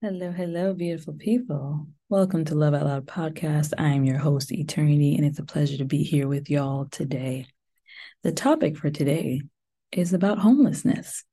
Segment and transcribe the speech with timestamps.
[0.00, 1.88] Hello, hello, beautiful people.
[2.08, 3.72] Welcome to Love Out Loud podcast.
[3.78, 7.46] I am your host, Eternity, and it's a pleasure to be here with y'all today.
[8.22, 9.42] The topic for today
[9.90, 11.24] is about homelessness.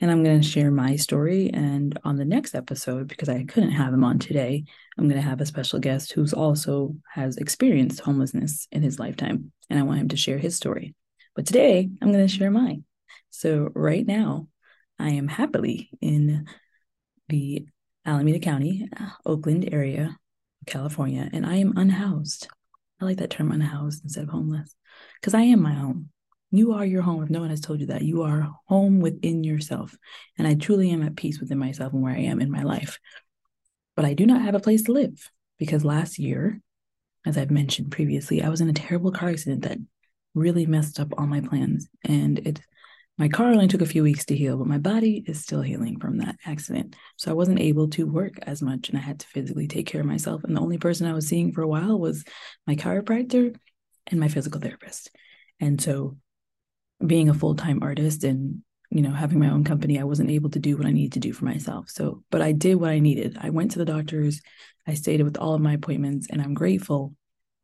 [0.00, 1.50] And I'm going to share my story.
[1.52, 4.64] And on the next episode, because I couldn't have him on today,
[4.96, 9.52] I'm going to have a special guest who's also has experienced homelessness in his lifetime.
[9.68, 10.94] And I want him to share his story.
[11.34, 12.84] But today, I'm going to share mine.
[13.28, 14.48] So, right now,
[14.98, 16.46] I am happily in
[17.28, 17.66] the
[18.06, 18.88] Alameda County,
[19.24, 20.16] Oakland area,
[20.66, 22.48] California, and I am unhoused.
[23.00, 24.74] I like that term unhoused instead of homeless
[25.20, 26.10] because I am my home.
[26.50, 27.22] You are your home.
[27.22, 29.96] If no one has told you that, you are home within yourself.
[30.38, 32.98] And I truly am at peace within myself and where I am in my life.
[33.96, 36.60] But I do not have a place to live because last year,
[37.26, 39.78] as I've mentioned previously, I was in a terrible car accident that
[40.34, 41.88] really messed up all my plans.
[42.04, 42.60] And it
[43.18, 45.98] my car only took a few weeks to heal, but my body is still healing
[45.98, 46.96] from that accident.
[47.16, 50.02] So I wasn't able to work as much and I had to physically take care
[50.02, 50.44] of myself.
[50.44, 52.24] And the only person I was seeing for a while was
[52.66, 53.56] my chiropractor
[54.08, 55.10] and my physical therapist.
[55.60, 56.18] And so
[57.04, 60.58] being a full-time artist and you know having my own company i wasn't able to
[60.58, 63.36] do what i needed to do for myself so but i did what i needed
[63.40, 64.40] i went to the doctors
[64.86, 67.14] i stayed with all of my appointments and i'm grateful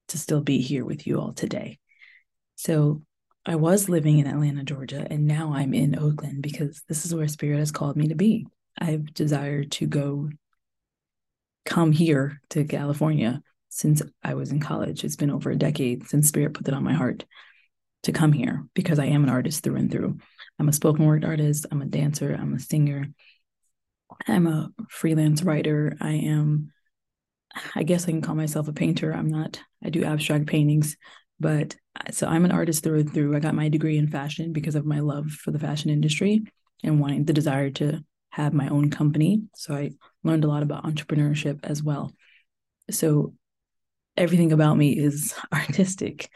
[0.08, 1.78] to still be here with you all today
[2.56, 3.02] so
[3.44, 7.26] I was living in Atlanta, Georgia, and now I'm in Oakland because this is where
[7.26, 8.46] Spirit has called me to be.
[8.78, 10.30] I've desired to go
[11.64, 15.02] come here to California since I was in college.
[15.02, 17.24] It's been over a decade since Spirit put it on my heart
[18.04, 20.18] to come here because I am an artist through and through.
[20.58, 23.06] I'm a spoken word artist, I'm a dancer, I'm a singer,
[24.28, 25.96] I'm a freelance writer.
[26.00, 26.72] I am,
[27.74, 29.12] I guess I can call myself a painter.
[29.12, 30.96] I'm not, I do abstract paintings,
[31.42, 33.36] but uh, so I'm an artist through and through.
[33.36, 36.44] I got my degree in fashion because of my love for the fashion industry
[36.82, 39.42] and wanting the desire to have my own company.
[39.54, 39.90] So I
[40.24, 42.12] learned a lot about entrepreneurship as well.
[42.90, 43.34] So
[44.16, 46.30] everything about me is artistic.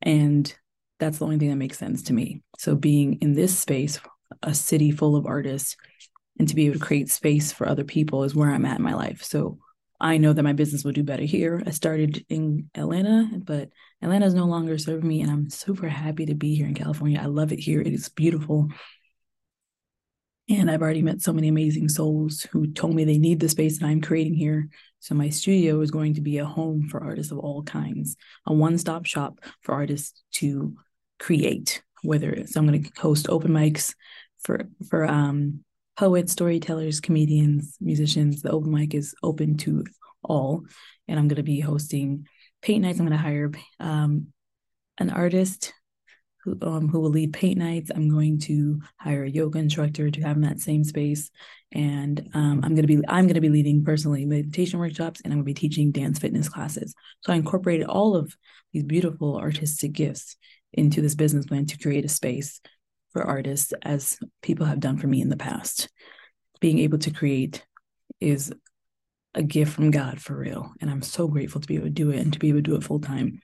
[0.00, 0.52] And
[0.98, 2.42] that's the only thing that makes sense to me.
[2.58, 4.00] So being in this space,
[4.42, 5.76] a city full of artists,
[6.38, 8.82] and to be able to create space for other people is where I'm at in
[8.82, 9.22] my life.
[9.22, 9.58] So
[10.00, 11.62] I know that my business will do better here.
[11.66, 13.68] I started in Atlanta, but
[14.02, 17.20] Atlanta is no longer serving me, and I'm super happy to be here in California.
[17.22, 17.80] I love it here.
[17.80, 18.68] It is beautiful.
[20.48, 23.78] And I've already met so many amazing souls who told me they need the space
[23.78, 24.68] that I'm creating here.
[24.98, 28.52] So my studio is going to be a home for artists of all kinds, a
[28.52, 30.76] one-stop shop for artists to
[31.18, 31.82] create.
[32.02, 33.94] Whether it's I'm going to host open mics
[34.42, 35.64] for for um
[35.96, 38.42] poets, storytellers, comedians, musicians.
[38.42, 39.84] The open mic is open to
[40.24, 40.64] all.
[41.06, 42.26] And I'm going to be hosting
[42.62, 42.98] paint nights.
[42.98, 43.50] I'm going to hire
[43.80, 44.28] um,
[44.98, 45.72] an artist
[46.44, 47.90] who, um, who will lead paint nights.
[47.94, 51.30] I'm going to hire a yoga instructor to have in that same space.
[51.72, 55.32] And um, I'm going to be I'm going to be leading personally meditation workshops, and
[55.32, 56.94] I'm going to be teaching dance fitness classes.
[57.20, 58.34] So I incorporated all of
[58.72, 60.36] these beautiful artistic gifts
[60.72, 62.60] into this business plan to create a space
[63.12, 65.88] for artists as people have done for me in the past.
[66.60, 67.64] Being able to create
[68.20, 68.52] is
[69.34, 70.72] a gift from God for real.
[70.80, 72.62] And I'm so grateful to be able to do it and to be able to
[72.62, 73.40] do it full time.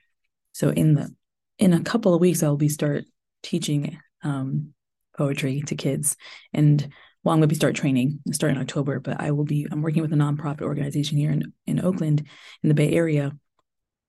[0.51, 1.13] So in the
[1.57, 3.05] in a couple of weeks I'll be start
[3.43, 4.73] teaching um,
[5.17, 6.15] poetry to kids.
[6.53, 6.89] And
[7.23, 9.81] well, I'm going to be start training start in October, but I will be I'm
[9.81, 12.27] working with a nonprofit organization here in, in Oakland
[12.63, 13.31] in the Bay Area,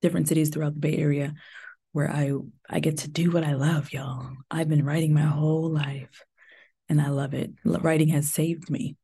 [0.03, 1.35] different cities throughout the Bay Area
[1.93, 2.33] where I
[2.69, 4.31] I get to do what I love, y'all.
[4.51, 6.25] I've been writing my whole life
[6.89, 7.53] and I love it.
[7.65, 8.97] Writing has saved me.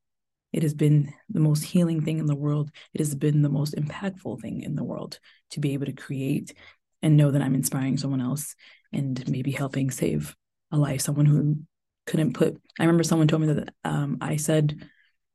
[0.56, 2.70] It has been the most healing thing in the world.
[2.94, 6.54] It has been the most impactful thing in the world to be able to create
[7.02, 8.56] and know that I'm inspiring someone else
[8.90, 10.34] and maybe helping save
[10.72, 11.02] a life.
[11.02, 11.58] Someone who
[12.06, 14.88] couldn't put, I remember someone told me that um, I said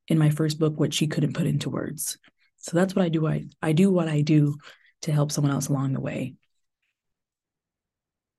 [0.08, 2.18] in my first book what she couldn't put into words.
[2.58, 3.28] So that's what I do.
[3.28, 4.58] I, I do what I do
[5.04, 6.34] to help someone else along the way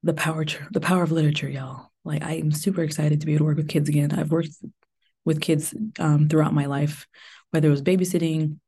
[0.03, 1.91] the power the power of literature, y'all.
[2.05, 4.11] Like I am super excited to be able to work with kids again.
[4.11, 4.51] I've worked
[5.25, 7.07] with kids um, throughout my life,
[7.51, 8.59] whether it was babysitting.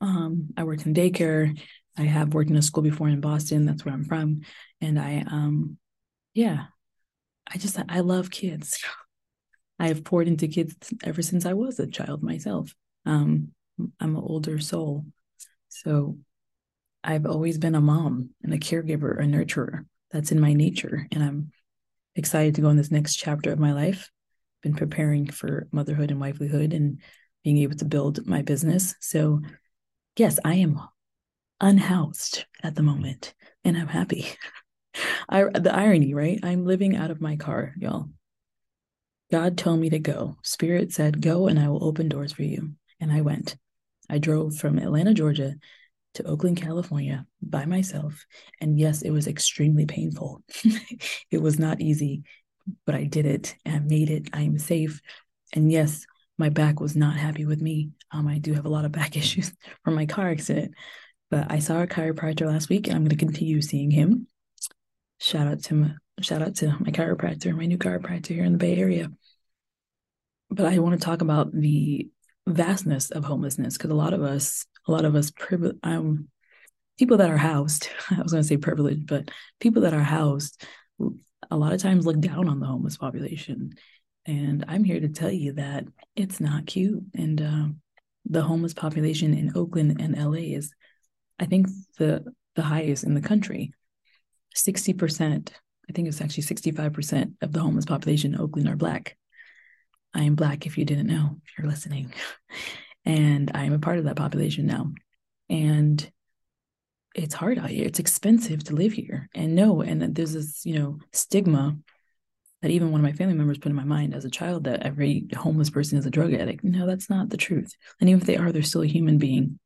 [0.00, 1.58] Um, I worked in daycare.
[1.96, 3.66] I have worked in a school before in Boston.
[3.66, 4.42] That's where I'm from,
[4.80, 5.78] and I, um,
[6.34, 6.64] yeah,
[7.46, 8.82] I just I love kids.
[9.78, 12.72] I have poured into kids ever since I was a child myself.
[13.04, 13.48] Um,
[14.00, 15.04] I'm an older soul,
[15.68, 16.18] so
[17.04, 21.08] I've always been a mom and a caregiver, a nurturer that's in my nature.
[21.10, 21.52] And I'm
[22.14, 24.10] excited to go in this next chapter of my life.
[24.62, 27.00] Been preparing for motherhood and wifelyhood and
[27.44, 28.94] being able to build my business.
[29.00, 29.40] So,
[30.16, 30.80] yes, I am
[31.60, 34.26] unhoused at the moment and I'm happy.
[35.28, 36.38] I, the irony, right?
[36.42, 38.08] I'm living out of my car, y'all.
[39.30, 40.36] God told me to go.
[40.42, 42.72] Spirit said, Go and I will open doors for you.
[43.00, 43.56] And I went.
[44.10, 45.54] I drove from Atlanta, Georgia
[46.14, 48.26] to Oakland, California by myself.
[48.60, 50.42] And yes, it was extremely painful.
[51.30, 52.24] it was not easy,
[52.86, 54.28] but I did it and I made it.
[54.32, 55.00] I am safe.
[55.52, 56.06] And yes,
[56.38, 57.90] my back was not happy with me.
[58.10, 59.52] Um, I do have a lot of back issues
[59.84, 60.74] from my car accident,
[61.30, 64.26] but I saw a chiropractor last week and I'm going to continue seeing him.
[65.20, 68.58] Shout out to my, shout out to my chiropractor, my new chiropractor here in the
[68.58, 69.10] Bay Area.
[70.50, 72.10] But I want to talk about the
[72.46, 75.32] vastness of homelessness because a lot of us, a lot of us,
[75.82, 76.28] um,
[76.98, 79.30] people that are housed, I was going to say privileged, but
[79.60, 80.64] people that are housed,
[81.52, 83.74] a lot of times look down on the homeless population.
[84.26, 85.84] And I'm here to tell you that
[86.16, 87.02] it's not cute.
[87.14, 87.66] And uh,
[88.24, 90.72] the homeless population in Oakland and LA is,
[91.38, 91.68] I think,
[91.98, 93.72] the the highest in the country.
[94.54, 95.52] Sixty percent,
[95.88, 99.16] I think it's actually sixty five percent of the homeless population in Oakland are black.
[100.14, 102.12] I am Black, if you didn't know, if you're listening.
[103.04, 104.92] And I am a part of that population now.
[105.50, 106.08] And
[107.14, 107.86] it's hard out here.
[107.86, 109.28] It's expensive to live here.
[109.34, 111.76] And no, and there's this, you know, stigma
[112.62, 114.82] that even one of my family members put in my mind as a child that
[114.82, 116.62] every homeless person is a drug addict.
[116.62, 117.74] No, that's not the truth.
[118.00, 119.58] And even if they are, they're still a human being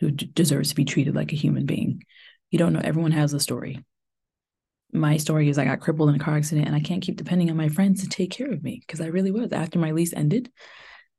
[0.00, 2.04] who d- deserves to be treated like a human being.
[2.50, 3.84] You don't know, everyone has a story
[4.92, 7.50] my story is I got crippled in a car accident and I can't keep depending
[7.50, 9.52] on my friends to take care of me because I really was.
[9.52, 10.50] After my lease ended,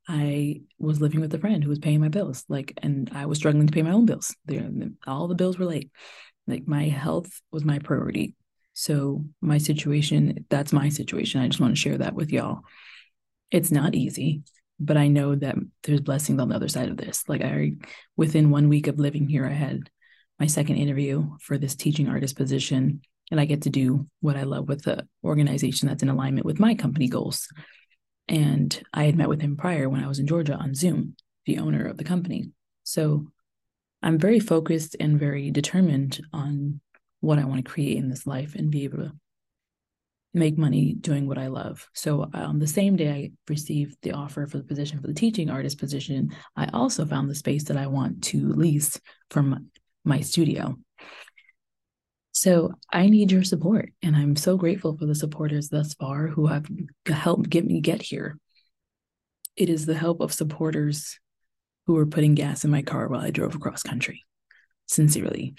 [0.10, 2.44] I was living with a friend who was paying my bills.
[2.50, 4.36] Like, and I was struggling to pay my own bills.
[5.06, 5.92] all the bills were late.
[6.48, 8.34] Like, my health was my priority.
[8.74, 11.42] So, my situation, that's my situation.
[11.42, 12.62] I just want to share that with y'all.
[13.52, 14.42] It's not easy,
[14.80, 17.24] but I know that there's blessings on the other side of this.
[17.28, 17.74] Like, I,
[18.18, 19.92] within one week of living here, I had
[20.40, 23.02] my second interview for this teaching artist position
[23.32, 26.60] and I get to do what I love with the organization that's in alignment with
[26.60, 27.48] my company goals.
[28.30, 31.16] And I had met with him prior when I was in Georgia on Zoom,
[31.46, 32.52] the owner of the company.
[32.84, 33.28] So
[34.04, 36.80] I'm very focused and very determined on
[37.22, 39.12] what I want to create in this life and be able to
[40.34, 41.88] make money doing what I love.
[41.96, 45.50] So um, the same day I received the offer for the position for the teaching
[45.50, 49.00] artist position, I also found the space that I want to lease
[49.32, 49.72] from
[50.06, 50.78] my studio.
[52.40, 53.92] So I need your support.
[54.02, 56.66] And I'm so grateful for the supporters thus far who have
[57.06, 58.40] helped get me get here.
[59.58, 61.20] It is the help of supporters
[61.86, 64.24] who were putting gas in my car while I drove across country.
[64.86, 65.56] Sincerely,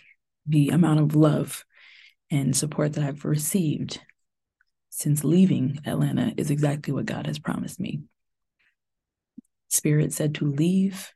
[0.46, 1.66] the amount of love
[2.30, 4.00] and support that I've received
[4.88, 8.04] since leaving Atlanta is exactly what God has promised me.
[9.68, 11.12] Spirit said to leave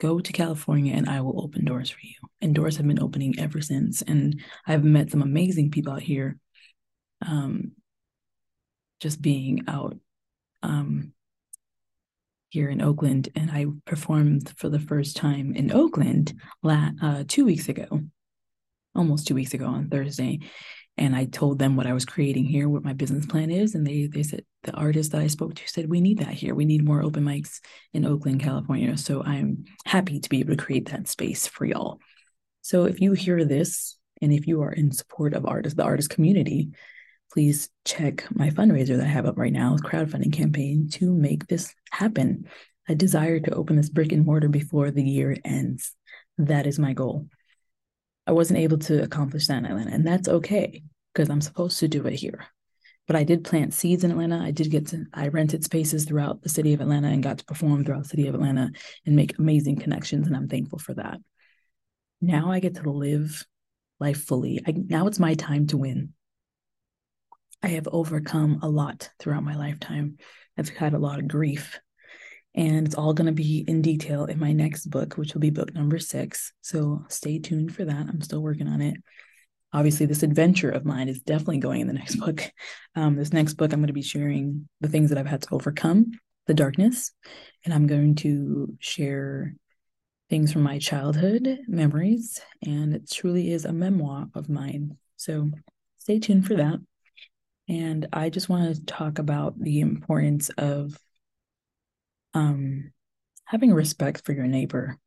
[0.00, 2.14] go to California and I will open doors for you.
[2.40, 4.02] And doors have been opening ever since.
[4.02, 6.36] And I've met some amazing people out here.
[7.26, 7.72] Um,
[9.00, 9.96] just being out
[10.62, 11.12] um,
[12.48, 17.44] here in Oakland, and I performed for the first time in Oakland la- uh, two
[17.44, 18.00] weeks ago,
[18.94, 20.40] almost two weeks ago on Thursday
[20.96, 23.86] and I told them what I was creating here, what my business plan is, and
[23.86, 26.54] they they said the artist that I spoke to said we need that here.
[26.54, 27.60] We need more open mics
[27.92, 28.96] in Oakland, California.
[28.96, 31.98] So I'm happy to be able to create that space for y'all.
[32.62, 36.10] So if you hear this and if you are in support of artists, the artist
[36.10, 36.70] community,
[37.32, 41.74] please check my fundraiser that I have up right now, crowdfunding campaign to make this
[41.90, 42.48] happen.
[42.88, 45.92] I desire to open this brick and mortar before the year ends.
[46.38, 47.26] That is my goal.
[48.26, 51.88] I wasn't able to accomplish that in Atlanta, and that's okay because I'm supposed to
[51.88, 52.46] do it here.
[53.06, 54.38] But I did plant seeds in Atlanta.
[54.38, 57.44] I did get to, I rented spaces throughout the city of Atlanta and got to
[57.44, 58.70] perform throughout the city of Atlanta
[59.04, 60.26] and make amazing connections.
[60.26, 61.18] And I'm thankful for that.
[62.22, 63.44] Now I get to live
[64.00, 64.62] life fully.
[64.66, 66.14] I, now it's my time to win.
[67.62, 70.16] I have overcome a lot throughout my lifetime.
[70.56, 71.78] I've had a lot of grief
[72.54, 75.50] and it's all going to be in detail in my next book, which will be
[75.50, 76.52] book number six.
[76.62, 78.06] So stay tuned for that.
[78.08, 78.96] I'm still working on it.
[79.72, 82.48] Obviously, this adventure of mine is definitely going in the next book.
[82.94, 85.54] Um, this next book, I'm going to be sharing the things that I've had to
[85.54, 86.12] overcome,
[86.46, 87.10] the darkness,
[87.64, 89.56] and I'm going to share
[90.30, 92.40] things from my childhood memories.
[92.64, 94.96] And it truly is a memoir of mine.
[95.16, 95.50] So
[95.98, 96.78] stay tuned for that.
[97.68, 100.96] And I just want to talk about the importance of
[102.34, 102.92] um,
[103.44, 104.98] having respect for your neighbor,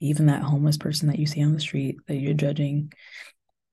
[0.00, 2.92] even that homeless person that you see on the street that you're judging,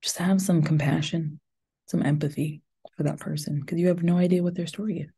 [0.02, 1.40] just have some compassion,
[1.88, 2.62] some empathy
[2.96, 5.12] for that person because you have no idea what their story is.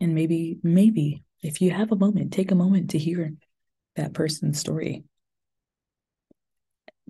[0.00, 3.32] And maybe, maybe if you have a moment, take a moment to hear
[3.96, 5.04] that person's story.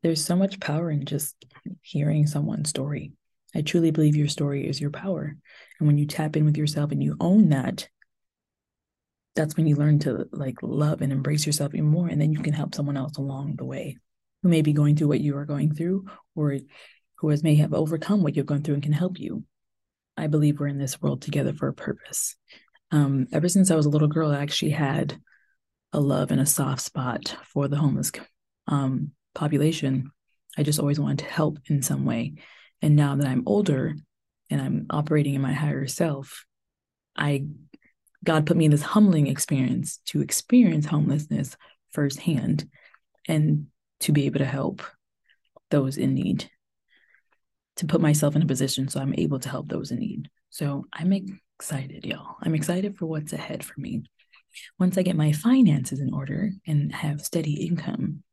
[0.02, 1.36] There's so much power in just
[1.80, 3.12] hearing someone's story.
[3.54, 5.36] I truly believe your story is your power.
[5.78, 7.88] And when you tap in with yourself and you own that,
[9.36, 12.40] that's when you learn to like love and embrace yourself even more and then you
[12.40, 13.96] can help someone else along the way
[14.42, 16.56] who may be going through what you are going through or
[17.16, 19.44] who has may have overcome what you're going through and can help you.
[20.16, 22.34] I believe we're in this world together for a purpose.
[22.90, 25.18] Um, ever since i was a little girl i actually had
[25.92, 28.12] a love and a soft spot for the homeless
[28.68, 30.12] um, population.
[30.56, 32.34] I just always wanted to help in some way.
[32.82, 33.96] And now that i'm older
[34.50, 36.44] and i'm operating in my higher self
[37.16, 37.44] i
[38.26, 41.56] God put me in this humbling experience to experience homelessness
[41.92, 42.68] firsthand
[43.28, 43.68] and
[44.00, 44.82] to be able to help
[45.70, 46.50] those in need,
[47.76, 50.28] to put myself in a position so I'm able to help those in need.
[50.50, 52.36] So I'm excited, y'all.
[52.42, 54.02] I'm excited for what's ahead for me.
[54.78, 58.24] Once I get my finances in order and have steady income,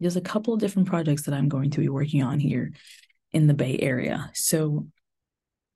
[0.00, 2.72] there's a couple of different projects that I'm going to be working on here
[3.32, 4.30] in the Bay Area.
[4.32, 4.86] So,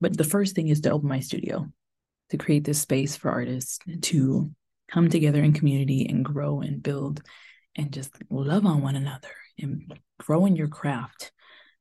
[0.01, 1.67] but the first thing is to open my studio
[2.29, 4.51] to create this space for artists to
[4.89, 7.21] come together in community and grow and build
[7.75, 11.31] and just love on one another and grow in your craft.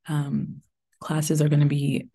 [0.09, 0.63] Um,
[1.01, 2.09] classes are going to be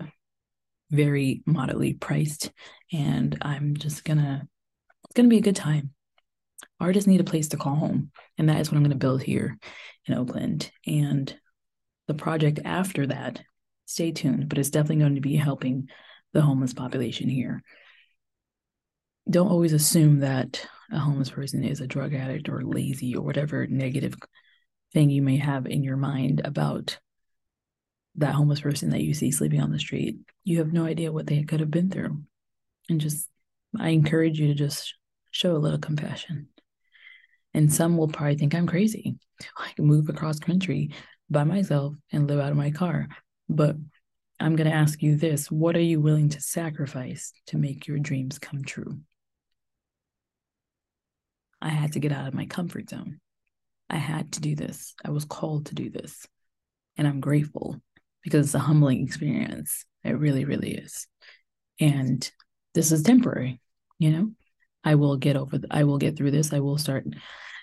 [0.91, 2.51] very moderately priced,
[2.91, 4.47] and I'm just gonna
[5.05, 5.91] it's gonna be a good time.
[6.79, 9.23] Artists need a place to call home, and that is what I'm going to build
[9.23, 9.57] here
[10.05, 10.71] in Oakland.
[10.85, 11.35] And
[12.07, 13.41] the project after that,
[13.85, 15.89] stay tuned, but it's definitely going to be helping
[16.33, 17.63] the homeless population here
[19.29, 23.65] don't always assume that a homeless person is a drug addict or lazy or whatever
[23.67, 24.15] negative
[24.93, 26.99] thing you may have in your mind about
[28.15, 30.17] that homeless person that you see sleeping on the street.
[30.43, 32.21] You have no idea what they could have been through.
[32.89, 33.27] And just,
[33.79, 34.95] I encourage you to just
[35.31, 36.49] show a little compassion.
[37.53, 39.15] And some will probably think I'm crazy.
[39.57, 40.91] I can move across country
[41.29, 43.07] by myself and live out of my car.
[43.49, 43.77] But
[44.39, 47.99] I'm going to ask you this what are you willing to sacrifice to make your
[47.99, 48.99] dreams come true?
[51.63, 53.21] I had to get out of my comfort zone.
[53.89, 54.93] I had to do this.
[55.03, 56.27] I was called to do this.
[56.97, 57.81] And I'm grateful
[58.21, 59.85] because it's a humbling experience.
[60.03, 61.07] It really, really is.
[61.79, 62.29] And
[62.73, 63.61] this is temporary,
[63.97, 64.31] you know?
[64.83, 66.51] I will get over I will get through this.
[66.51, 67.05] I will start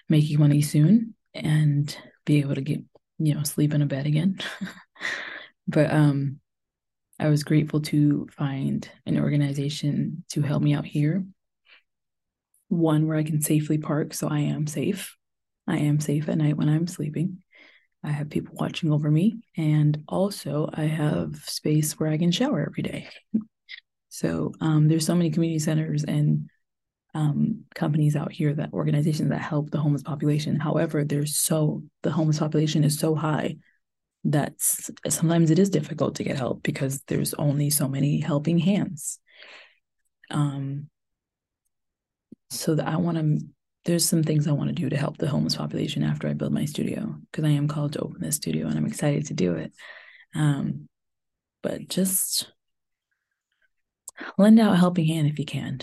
[0.09, 2.81] making money soon and be able to get,
[3.19, 4.39] you know, sleep in a bed again.
[5.69, 6.41] but um
[7.19, 11.23] I was grateful to find an organization to help me out here
[12.71, 14.15] one where I can safely park.
[14.15, 15.17] So I am safe.
[15.67, 17.43] I am safe at night when I'm sleeping.
[18.03, 19.41] I have people watching over me.
[19.57, 23.09] And also, I have space where I can shower every day.
[24.09, 26.49] So um, there's so many community centers and
[27.15, 30.59] um, companies out here that organizations that help the homeless population.
[30.59, 33.57] However, there's so the homeless population is so high
[34.25, 34.55] that
[35.09, 39.19] sometimes it is difficult to get help because there's only so many helping hands.
[40.31, 40.89] Um,
[42.51, 43.47] so that I want to
[43.85, 46.53] there's some things I want to do to help the homeless population after I build
[46.53, 49.55] my studio because I am called to open this studio and I'm excited to do
[49.55, 49.73] it.
[50.35, 50.89] Um,
[51.63, 52.53] but just
[54.37, 55.81] lend out a helping hand if you can.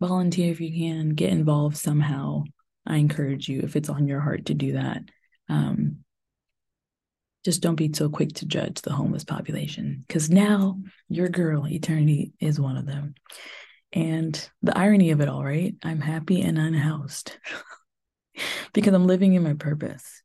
[0.00, 1.10] Volunteer if you can.
[1.10, 2.44] Get involved somehow.
[2.86, 5.02] I encourage you if it's on your heart to do that.
[5.48, 5.98] Um,
[7.44, 12.32] just don't be so quick to judge the homeless population because now your girl, Eternity,
[12.40, 13.14] is one of them.
[13.96, 15.74] And the irony of it all, right?
[15.82, 17.38] I'm happy and unhoused
[18.74, 20.22] because I'm living in my purpose.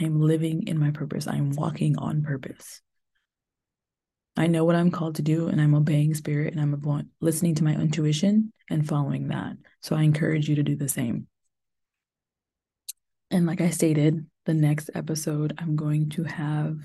[0.00, 1.26] I'm living in my purpose.
[1.26, 2.80] I'm walking on purpose.
[4.38, 7.64] I know what I'm called to do and I'm obeying spirit and I'm listening to
[7.64, 9.58] my intuition and following that.
[9.82, 11.26] So I encourage you to do the same.
[13.30, 16.78] And like I stated, the next episode, I'm going to have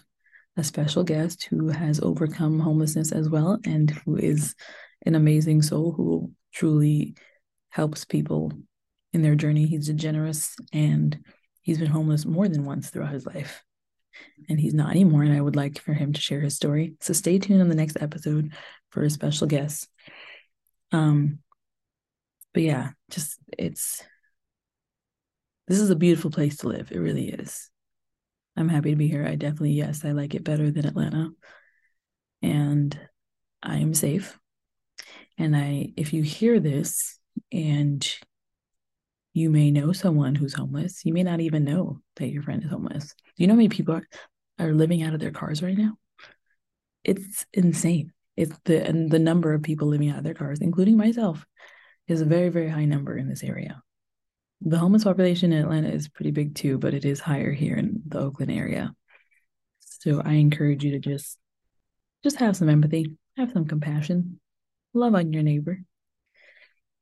[0.58, 4.54] a special guest who has overcome homelessness as well and who is
[5.06, 7.16] an amazing soul who truly
[7.70, 8.52] helps people
[9.14, 9.66] in their journey.
[9.66, 11.18] He's generous and
[11.62, 13.64] he's been homeless more than once throughout his life.
[14.50, 15.24] And he's not anymore.
[15.24, 16.96] And I would like for him to share his story.
[17.00, 18.54] So stay tuned on the next episode
[18.90, 19.88] for a special guest.
[20.92, 21.40] Um,
[22.54, 24.04] but yeah, just it's
[25.68, 26.92] this is a beautiful place to live.
[26.92, 27.70] It really is.
[28.58, 29.26] I'm happy to be here.
[29.26, 31.30] I definitely, yes, I like it better than Atlanta.
[32.42, 33.00] And
[33.62, 34.39] I am safe.
[35.40, 37.18] And I, if you hear this
[37.52, 38.08] and
[39.34, 42.70] you may know someone who's homeless, you may not even know that your friend is
[42.70, 43.16] homeless.
[43.16, 44.08] Do you know how many people are,
[44.60, 45.94] are living out of their cars right now?
[47.06, 48.12] It's insane.
[48.36, 51.46] It's the and the number of people living out of their cars, including myself,
[52.08, 53.82] is a very, very high number in this area.
[54.62, 58.02] The homeless population in Atlanta is pretty big too, but it is higher here in
[58.06, 58.94] the Oakland area.
[59.80, 61.38] So I encourage you to just
[62.24, 64.42] just have some empathy, have some compassion,
[64.94, 65.80] love on your neighbor.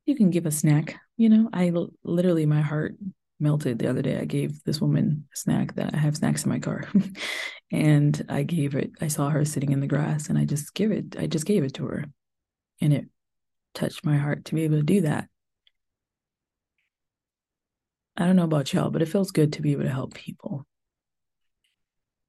[0.06, 2.96] You can give a snack you know, I literally, my heart
[3.39, 4.20] melted the other day.
[4.20, 6.88] I gave this woman a snack that I have snacks in my car.
[7.72, 10.91] and I gave it, I saw her sitting in the grass and I just give
[10.91, 12.06] it, I just gave it to her.
[12.82, 13.08] And it
[13.74, 15.27] touched my heart to be able to do that.
[18.15, 20.65] I don't know about y'all, but it feels good to be able to help people.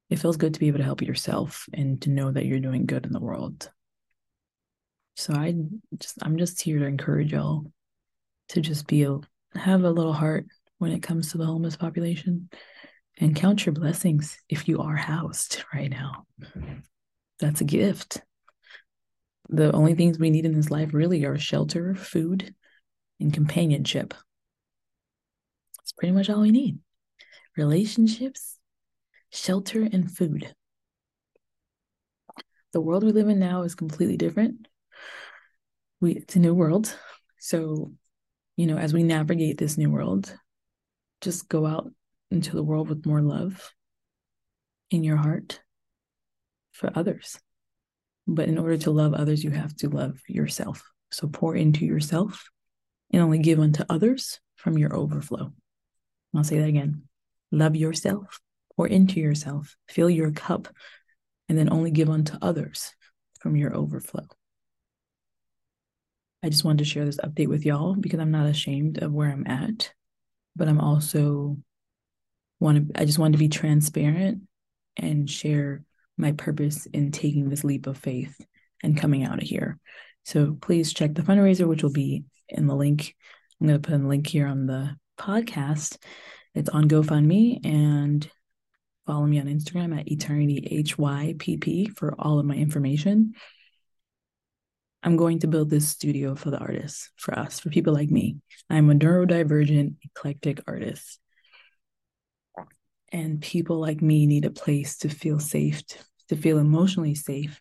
[0.09, 2.87] It feels good to be able to help yourself and to know that you're doing
[2.87, 3.69] good in the world.
[5.19, 5.53] So I
[5.97, 7.69] just I'm just here to encourage y'all
[8.49, 9.19] to just be a
[9.53, 10.45] have a little heart
[10.77, 12.47] when it comes to the homeless population
[13.17, 16.25] and count your blessings if you are housed right now.
[17.37, 18.21] That's a gift.
[19.49, 22.55] The only things we need in this life really are shelter, food,
[23.19, 24.13] and companionship.
[25.77, 26.79] That's pretty much all we need.
[27.57, 28.57] Relationships,
[29.31, 30.55] shelter, and food.
[32.71, 34.68] The world we live in now is completely different.
[36.01, 36.95] We it's a new world.
[37.39, 37.93] So,
[38.57, 40.33] you know, as we navigate this new world,
[41.21, 41.91] just go out
[42.31, 43.73] into the world with more love
[44.91, 45.61] in your heart
[46.71, 47.39] for others.
[48.27, 50.83] But in order to love others, you have to love yourself.
[51.11, 52.49] So pour into yourself
[53.11, 55.51] and only give unto others from your overflow.
[56.35, 57.03] I'll say that again.
[57.51, 58.39] Love yourself,
[58.75, 60.67] pour into yourself, fill your cup,
[61.47, 62.93] and then only give unto others
[63.39, 64.27] from your overflow.
[66.43, 69.29] I just wanted to share this update with y'all because I'm not ashamed of where
[69.29, 69.93] I'm at
[70.59, 71.57] but I'm also
[72.59, 74.41] want to I just want to be transparent
[74.97, 75.83] and share
[76.17, 78.35] my purpose in taking this leap of faith
[78.83, 79.79] and coming out of here.
[80.25, 83.15] So please check the fundraiser, which will be in the link.
[83.59, 85.97] I'm going to put a link here on the podcast.
[86.53, 88.29] It's on GoFundMe and
[89.07, 93.33] follow me on Instagram at Eternity HYPP for all of my information.
[95.01, 98.37] I'm going to build this studio for the artists, for us, for people like me.
[98.69, 101.19] I'm a neurodivergent, eclectic artist.
[103.11, 105.81] And people like me need a place to feel safe,
[106.27, 107.59] to feel emotionally safe,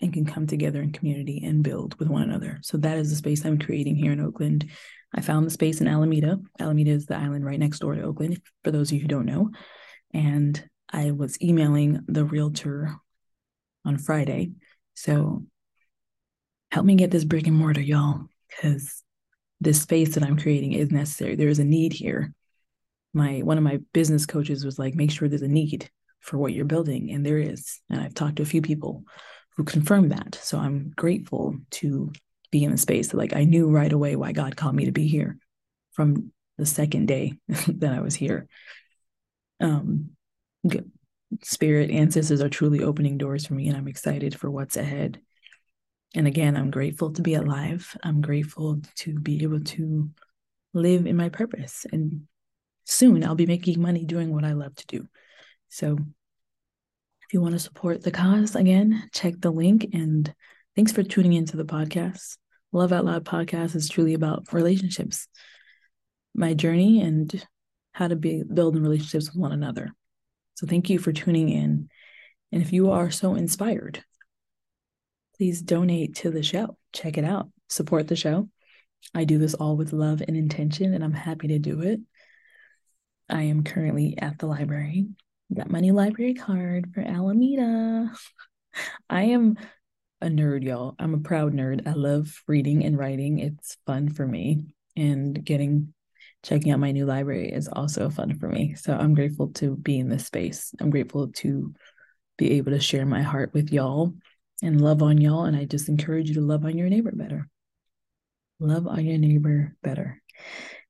[0.00, 2.58] and can come together in community and build with one another.
[2.62, 4.70] So that is the space I'm creating here in Oakland.
[5.14, 6.38] I found the space in Alameda.
[6.58, 9.26] Alameda is the island right next door to Oakland, for those of you who don't
[9.26, 9.50] know.
[10.14, 12.94] And I was emailing the realtor
[13.84, 14.52] on Friday.
[14.94, 15.44] So
[16.70, 19.02] help me get this brick and mortar, y'all, because
[19.60, 21.36] this space that I'm creating is necessary.
[21.36, 22.32] There is a need here.
[23.12, 26.52] My one of my business coaches was like, make sure there's a need for what
[26.52, 27.80] you're building, and there is.
[27.90, 29.04] And I've talked to a few people
[29.56, 30.36] who confirmed that.
[30.36, 32.12] So I'm grateful to
[32.50, 33.08] be in the space.
[33.08, 35.38] That like I knew right away why God called me to be here
[35.92, 38.46] from the second day that I was here.
[39.60, 40.10] Um,
[41.42, 45.20] spirit ancestors are truly opening doors for me, and I'm excited for what's ahead.
[46.14, 47.96] And again, I'm grateful to be alive.
[48.02, 50.10] I'm grateful to be able to
[50.74, 51.86] live in my purpose.
[51.92, 52.22] And
[52.84, 55.06] soon I'll be making money doing what I love to do.
[55.68, 55.98] So
[57.22, 59.86] if you want to support the cause, again, check the link.
[59.92, 60.32] And
[60.74, 62.36] thanks for tuning into the podcast.
[62.72, 65.28] Love Out Loud podcast is truly about relationships,
[66.34, 67.46] my journey, and
[67.92, 69.92] how to be building relationships with one another.
[70.54, 71.88] So thank you for tuning in.
[72.52, 74.04] And if you are so inspired
[75.40, 76.76] please donate to the show.
[76.92, 77.48] Check it out.
[77.70, 78.50] Support the show.
[79.14, 82.00] I do this all with love and intention, and I'm happy to do it.
[83.30, 85.06] I am currently at the library.
[85.54, 88.12] Got my new library card for Alameda.
[89.08, 89.56] I am
[90.20, 90.94] a nerd, y'all.
[90.98, 91.88] I'm a proud nerd.
[91.88, 93.38] I love reading and writing.
[93.38, 94.74] It's fun for me.
[94.94, 95.94] And getting
[96.42, 98.74] checking out my new library is also fun for me.
[98.74, 100.74] So I'm grateful to be in this space.
[100.78, 101.72] I'm grateful to
[102.36, 104.12] be able to share my heart with y'all
[104.62, 105.44] and love on y'all.
[105.44, 107.48] And I just encourage you to love on your neighbor better.
[108.58, 110.22] Love on your neighbor better.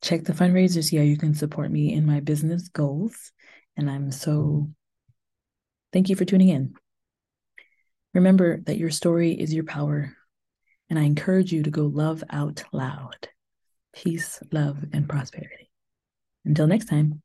[0.03, 3.33] Check the fundraiser, see how you can support me in my business goals.
[3.77, 4.71] And I'm so
[5.93, 6.75] thank you for tuning in.
[8.15, 10.17] Remember that your story is your power.
[10.89, 13.29] And I encourage you to go love out loud.
[13.95, 15.71] Peace, love, and prosperity.
[16.45, 17.23] Until next time.